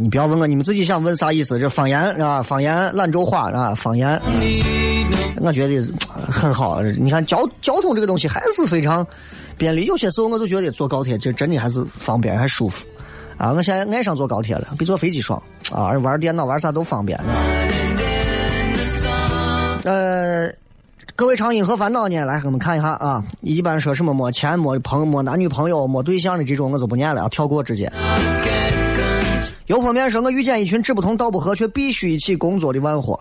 [0.00, 1.56] 你不要问我，你们自己想问啥意思？
[1.60, 4.20] 这方言啊，方言兰州话啊，方言，
[5.40, 5.80] 我觉得
[6.28, 6.82] 很好。
[6.82, 9.06] 你看交交通这个东西还是非常
[9.56, 12.84] 便利，有些时候我就觉得坐高铁这真的还是方便还舒服
[13.36, 13.52] 啊！
[13.52, 15.90] 我现在爱上坐高铁了，比坐飞机爽啊！
[15.98, 17.18] 玩电脑玩啥都方便。
[19.84, 20.48] 呃，
[21.16, 22.24] 各位唱因何烦恼呢？
[22.24, 23.22] 来，我们看一下啊。
[23.42, 27.92] 一般说什么没钱、没朋、没男女朋友、没对象的这种，我就不念了，跳过直接。
[29.66, 33.18] 有方面说，我遇见一群志不同道不合却必须一起工作的万货。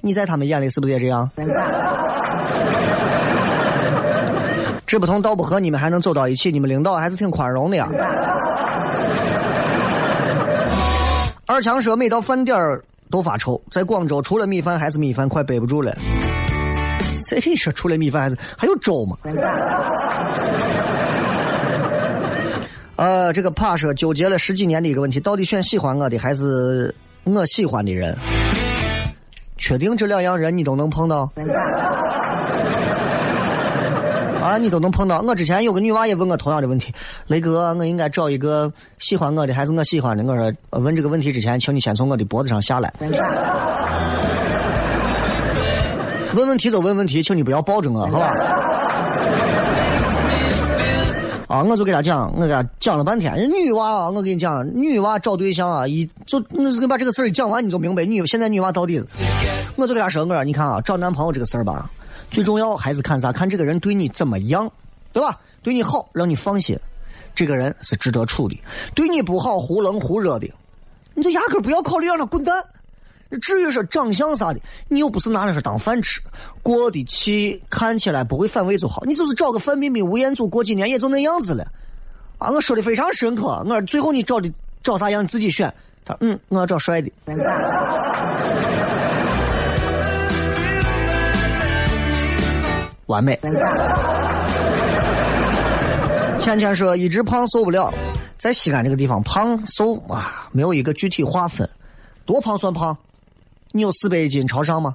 [0.00, 1.30] 你在他们眼里是不是也这样？
[4.86, 6.52] 志不同道不合，你们还能走到一起？
[6.52, 7.88] 你们领导还是挺宽容的呀。
[11.54, 12.82] 二强说，每到饭点儿
[13.12, 15.96] 都发愁，在广州除了米饭还是米饭，快背不住了。
[17.30, 19.16] 谁说除了米饭还是还有粥吗？
[22.96, 26.92] 呃，这个怕说纠结了十几年的一个问题，到底选喜欢我的还是
[27.22, 28.18] 我喜欢的人？
[29.56, 31.30] 确定这两样人你都能碰到？
[34.44, 35.22] 啊，你都能碰到。
[35.22, 36.92] 我之前有个女娃也问我同样的问题，
[37.28, 40.22] 雷哥，我应该找一个喜欢我的还是我喜欢的？
[40.22, 42.92] 我说，问这个问题之前，请你先从我的脖子上下来。
[46.34, 48.34] 问问题就问问题，请你不要抱着我，好吧？
[51.48, 53.48] 啊，我就给他讲，我给他讲了半天。
[53.48, 59.02] 女娃啊，我跟你讲，女娃找对象啊，一就我把这个事儿讲完，你就明白女现在女娃到底。
[59.76, 61.90] 我就给他说，我说你看啊，找男朋友这个事儿吧。
[62.34, 63.30] 最重要还是看啥？
[63.30, 64.68] 看这个人对你怎么样，
[65.12, 65.38] 对吧？
[65.62, 66.76] 对你好，让你放心，
[67.32, 68.56] 这个人是值得处的；
[68.92, 70.50] 对你不好，忽冷忽热的，
[71.14, 72.62] 你就压根不要考虑，让他滚蛋。
[73.40, 76.20] 至于说长相啥的，你又不是拿着是当饭吃，
[76.62, 79.02] 过得去，看起来不会反胃就好。
[79.04, 81.64] 你就是找个范冰冰、吴彦祖，过几年也就那样子了。
[82.38, 83.62] 啊，我说的非常深刻。
[83.64, 85.72] 我说最后你找的找啥样，你自己选。
[86.04, 87.10] 他嗯，我要找帅的。
[93.06, 93.38] 完美。
[96.38, 97.92] 倩倩说一直胖瘦不了，
[98.36, 101.68] 在西安这个地方胖瘦啊没有一个具体划分，
[102.26, 102.96] 多胖算胖？
[103.72, 104.94] 你有四百斤朝上吗？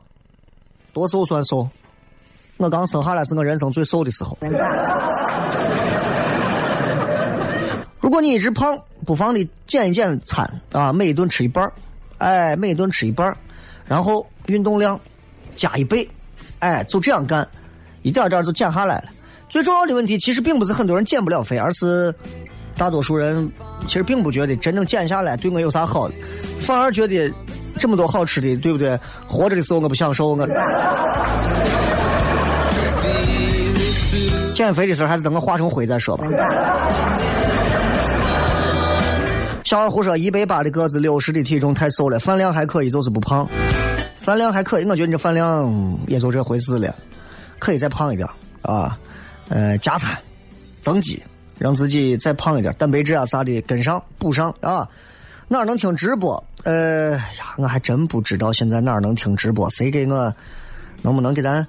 [0.93, 1.68] 多瘦算瘦？
[2.57, 4.38] 我刚生下来是我人生最瘦的时候。
[7.99, 11.72] 如果你一直胖，不妨的减一减餐啊，每一顿吃一半
[12.18, 13.36] 哎，每一顿吃一半
[13.86, 14.99] 然后运动量
[15.55, 16.07] 加一倍，
[16.60, 17.47] 哎，就这样干。
[18.02, 19.06] 一点点就减下来了。
[19.50, 22.14] 最重要的问题其实并不是很多人减不了肥，而是
[22.78, 23.50] 大多数人
[23.88, 26.14] 其实并不觉得真正减下来对我有啥好的，
[26.62, 27.32] 反而觉得
[27.80, 28.97] 这么多好吃的，对不对？
[29.28, 30.47] 活着的时候我不享受，我
[34.54, 36.26] 减肥的事还是等我化成灰再说吧。
[39.64, 43.47] 小二胡说：一百八的个子，六十的体重太瘦了，饭量还可以，就是不胖。
[44.18, 46.93] 饭量还可以，我觉得你这饭量也就这回事了。
[47.60, 48.28] 可以再胖一点
[48.62, 48.97] 啊，
[49.49, 50.18] 呃，加餐
[50.82, 51.22] 增肌，
[51.57, 54.88] 让自己再胖一点，蛋白质啊啥的跟上补上啊。
[55.47, 56.43] 哪儿能听直播？
[56.64, 59.70] 呃呀，我还真不知道现在哪儿能听直播。
[59.72, 60.34] 谁给我？
[61.01, 61.66] 能不能给咱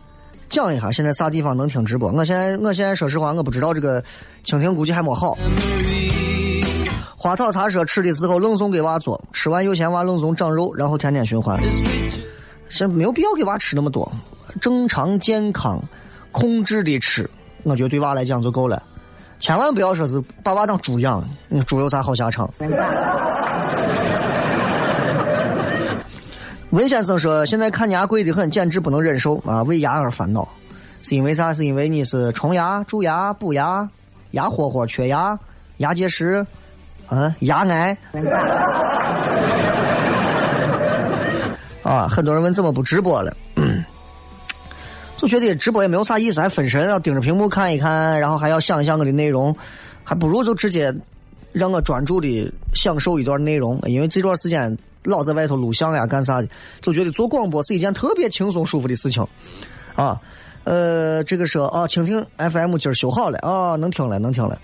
[0.49, 0.93] 讲一下？
[0.93, 2.11] 现在啥地方能听直播？
[2.12, 4.03] 我现在我现在说实话，我不知道这个
[4.45, 5.36] 蜻蜓估计还没好。
[7.16, 11.59] 花草茶说吃的时候冷怂给娃做，吃完又嫌娃冷怂长肉，然后天天循环。
[12.68, 14.11] 是没有必要给娃吃那么多。
[14.61, 15.83] 正常健康
[16.33, 17.29] 控制的吃，
[17.63, 18.83] 我觉得对娃来讲就够了。
[19.39, 21.23] 千万不要说是把娃当猪养，
[21.67, 22.53] 猪有啥好下场？
[26.71, 29.61] 文先生说：“现在看牙贵的很，简直不能忍受啊！
[29.65, 30.49] 为牙而烦恼，
[31.03, 31.53] 是因为啥？
[31.53, 33.89] 是因为你是虫牙、蛀牙、补牙、
[34.31, 35.37] 牙豁豁、缺牙、
[35.79, 36.47] 牙结石，
[37.09, 37.97] 啊，牙癌。
[41.83, 43.37] ”啊，很多人问怎么不直播了？
[45.21, 49.55] 就觉得直播也没有啥意思，还分神要盯着屏幕看一看，然后还要想一想我的内容，
[50.03, 50.95] 还不如就直接
[51.53, 53.79] 让我专注的享受一段内容。
[53.83, 56.49] 因为这段时间老在外头录像呀，干啥的，
[56.81, 59.23] 就觉得做广播是一件特别轻松舒服的事情。
[59.95, 60.18] 啊，
[60.64, 64.59] 呃，这个说啊，蜻蜓 FM 今儿修好了啊，能听了，能听了。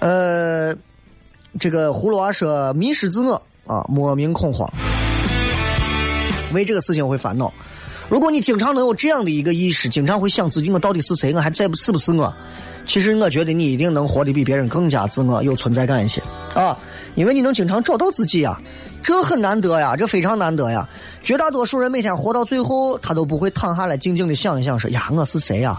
[0.00, 0.74] 呃，
[1.58, 4.70] 这个葫芦娃说迷失自我啊，莫名恐慌，
[6.52, 7.50] 为这个事情会烦恼。
[8.08, 12.32] 如果你经常能有这样的一个意识，经常会想自己我到底是谁，我还在不是不是我？
[12.86, 16.22] 其实我觉得你一定能活得比别人更加自我、有存在感一些
[16.54, 16.78] 啊！
[17.16, 18.56] 因为你能经常找到自己呀，
[19.02, 20.88] 这很难得呀，这非常难得呀。
[21.24, 25.76] 绝大多数人每天活到最后，他都不会躺下来静静的想一想，说呀，我是谁呀？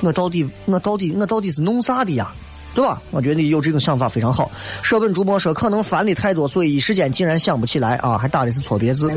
[0.00, 2.30] 我到底我到底我到底是弄啥的呀？
[2.72, 3.02] 对吧？
[3.10, 4.48] 我觉得你有这种想法非常好。
[4.82, 9.10] 舍本逐末说可能烦的太多，所以一时间竟然想不起来啊，还打的是错别字。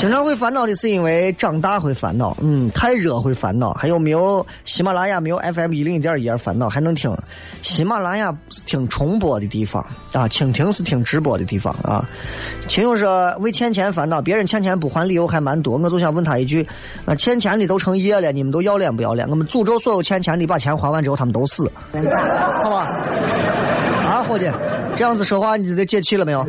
[0.00, 7.14] 经常会烦恼的是因为长大会烦恼，嗯，太热会烦恼，还有没有喜马拉雅没有 FM 一零一点一而烦恼，还能听
[7.60, 12.08] 喜马拉雅是听重播的地方啊，蜻蜓是听直播的地方啊。
[12.66, 16.66] 秦勇说为欠钱烦恼，别人欠钱不还理由还蛮多，我就想问他一句：
[17.04, 19.28] 啊，欠钱的都成爷了，你们都要脸不要脸？
[19.28, 21.70] 我们诅咒所有欠钱的把钱还完之后他们都死，
[22.64, 22.96] 好吧？
[24.08, 24.50] 啊，伙计，
[24.96, 26.42] 这样子说话你得解气了没有？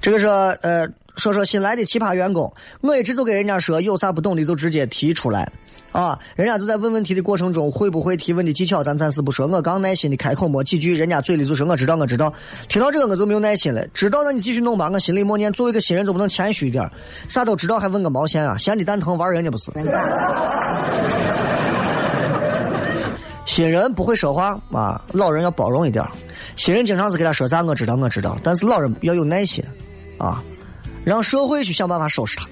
[0.00, 5.50] 这个是呃，说说新来的奇葩员工，我一直就给人家说，有啥不懂的就直接提出来，
[5.90, 12.32] 啊，人家就在问问题的过程中，会不会提问的技巧咱暂时不说，我刚耐心的开口没几句，人家嘴里就说我知道我知道，
[12.68, 16.88] 听到这个我就没有耐心了，知道那你继续弄吧，我心里默念，作为一个新人就不能谦虚一点，
[17.28, 19.72] 啥都知道还问个毛线啊，闲的蛋疼玩人家不是。
[23.44, 26.04] 新人不会说话啊，老人要包容一点，
[26.54, 29.64] 新人经常是给他说啥我知道我知道，但是老人要有耐心。
[30.18, 30.42] 啊，
[31.04, 32.46] 让社会去想办法收拾他。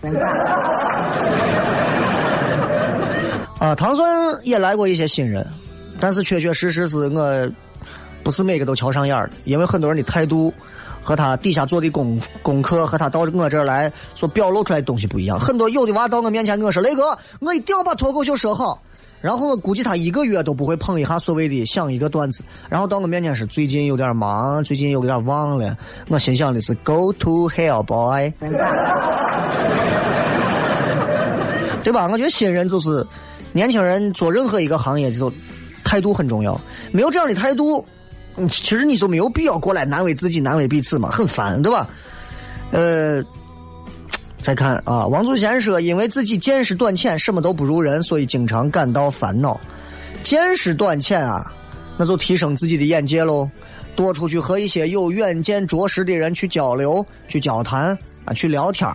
[3.67, 5.47] 啊，唐孙也来过一些新人，
[5.99, 7.51] 但是确确实实是我，
[8.23, 10.53] 不是每个都瞧上眼的，因为很多人的态度
[11.03, 15.41] 和他底下做的功功课和他到我这儿来所表露出来的东西不一样。
[15.41, 18.83] 很多有的娃到我面前跟我说：“雷哥，我一定要把脱口秀说好。”
[19.21, 25.77] 然后我估计他一个月都不会碰一下所谓的想一个段子，然后到我面前是最近有点忙，最近有点忘了。
[26.09, 28.33] 我心想的是 Go to hell, boy，
[31.83, 32.07] 对吧？
[32.11, 33.05] 我觉得新人就是
[33.53, 35.33] 年轻人做任何一个行业就
[35.83, 36.61] 态度很重要，
[36.93, 37.85] 没有这样的态度，
[38.51, 41.89] 其实你就没有必要过来难为自己、难为彼此嘛，很烦，对吧？
[42.71, 43.25] 呃。
[44.47, 49.61] 再看啊，王祖贤说：“因为自己见识短浅，什么都不如人，所以经常感到烦恼。
[50.23, 51.45] 见识短浅啊，
[51.97, 53.51] 那就提升自己的眼界喽，
[53.97, 58.89] 多出去和一些有远见卓识的人去交流、去交谈啊，去聊天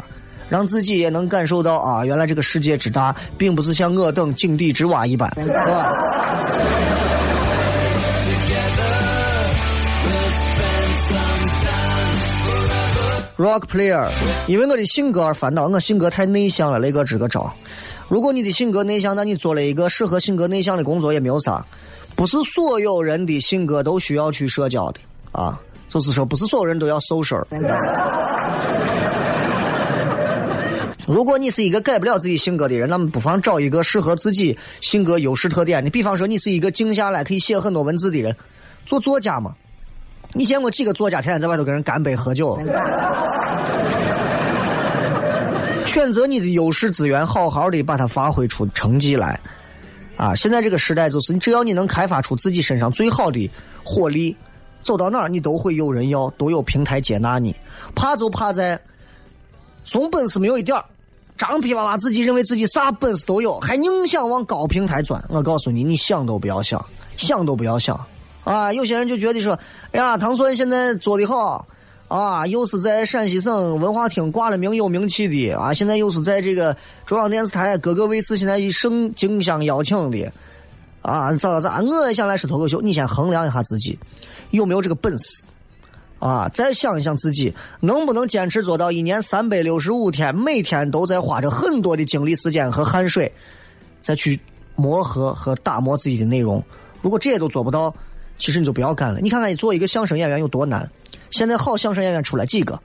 [0.47, 5.93] 让自己也能感受到啊，原来这个世界之大，并不是像我等井底之蛙一般，是吧？”
[13.41, 14.07] Rock player，
[14.47, 15.67] 因为我的性格而烦恼。
[15.67, 17.51] 我性格太内向了，雷哥支个招。
[18.07, 21.65] 如果你的性格内向，那你做了一个适合性格内向的工作也没有啥。
[22.15, 24.99] 不是所有人的性格都需要去社交的
[25.31, 27.43] 啊，就是说不是所有人都要 social。
[31.07, 35.89] 如果你是一个改不了自己性格的人，那么不妨找一个适合自己性格优势特点的。
[35.89, 38.35] 比方说，你是一个静下来可以写很多文字的人，
[38.85, 39.55] 做作家嘛。
[40.33, 42.57] 你见过几个作家天天在外头跟人干杯喝酒？
[45.85, 49.39] 选择你的优势资源，好好的把它发挥出成绩来。
[50.15, 53.49] 啊，现在这个时代就是，只要你能开发出自己身上最好的
[53.83, 54.37] 火力，
[54.81, 57.53] 走到哪儿你都会有人要，都有平台接纳你。
[57.95, 58.79] 怕就怕在
[59.83, 60.85] 怂本事没有一点儿，
[61.37, 65.21] 张皮娃娃自己认为自己啥本事都有，还硬想往高平台钻。
[65.27, 66.85] 我告诉你，你想都不要想，
[67.17, 67.99] 想都不要想。
[68.43, 69.57] 啊，有些人就觉得说，
[69.91, 71.65] 哎呀，唐孙现在做的好，
[72.07, 76.75] 啊，又是在陕西省文化厅挂了名有名气的，啊，现在又是在这个
[77.05, 80.31] 中央电视台各个卫视现在一声竞相邀请的，
[81.03, 81.81] 啊，咋咋咋？
[81.81, 83.97] 我也想来说脱口秀，你先衡量一下自己
[84.49, 85.43] 有没有这个本事，
[86.17, 93.31] 啊，再想一想自己能不能坚持做到一年三百六十五天，每天都在花着很多的精力、时间和汗水，
[94.01, 94.39] 再去
[94.75, 96.63] 磨合和打磨自己的内容。
[97.03, 97.93] 如果这些都做不到，
[98.41, 99.19] 其实你就不要干了。
[99.21, 100.89] 你看看，你做一个相声演员有多难。
[101.29, 102.77] 现在好相声演员出来几个？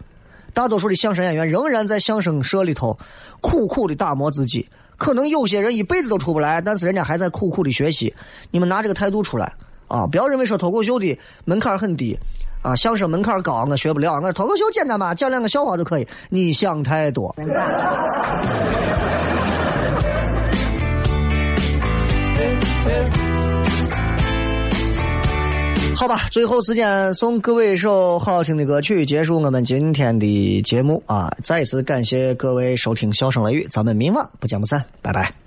[0.52, 2.98] 大多数的相声演员仍然在相声社里头
[3.40, 4.68] 苦苦的打磨自己。
[4.98, 8.14] 可能有些人一辈子都出不来，但是人家还在苦苦的学习。
[8.50, 9.52] 你们拿这个态度出来
[9.88, 10.06] 啊！
[10.06, 12.18] 不要认为说脱口秀的门槛很低
[12.62, 14.14] 啊，相声门槛高，我学不了。
[14.14, 16.06] 我脱口秀简单嘛，讲两个笑话就可以。
[16.28, 17.34] 你想太多。
[25.96, 31.34] 好吧，最后时间送各位一首好听的歌曲，结束我们今天的节目啊！
[31.42, 35.45] 再次感谢各位收听《笑声雷雨》，咱们明晚不见不散，拜拜。